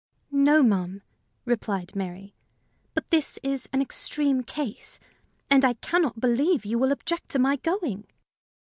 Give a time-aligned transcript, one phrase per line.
[0.31, 1.03] "'No, ma'am,"
[1.45, 2.33] replied Mary;
[2.95, 4.97] "but this is an extreme case,
[5.47, 8.07] and I can not believe you will object to my going."